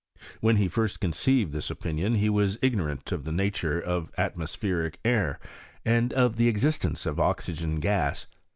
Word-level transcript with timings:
When 0.39 0.55
he 0.55 0.67
first 0.67 0.99
conceived 0.99 1.53
this 1.53 1.69
opinion 1.69 2.15
he 2.15 2.27
was 2.27 2.57
ignorant 2.63 3.11
of 3.11 3.23
the 3.23 3.31
nature 3.31 3.79
of 3.79 4.11
atmo 4.17 4.47
spheric 4.47 4.97
air, 5.05 5.39
and 5.85 6.11
of 6.13 6.37
the 6.37 6.47
existence 6.47 7.05
of 7.05 7.19
oxygen 7.19 7.75
gas. 7.75 8.25